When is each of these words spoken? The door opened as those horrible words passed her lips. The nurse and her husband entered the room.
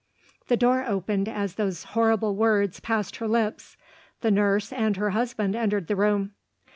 The 0.47 0.57
door 0.57 0.83
opened 0.87 1.29
as 1.29 1.53
those 1.53 1.83
horrible 1.83 2.33
words 2.35 2.79
passed 2.79 3.17
her 3.17 3.27
lips. 3.27 3.77
The 4.21 4.31
nurse 4.31 4.73
and 4.73 4.97
her 4.97 5.11
husband 5.11 5.55
entered 5.55 5.85
the 5.85 5.95
room. 5.95 6.31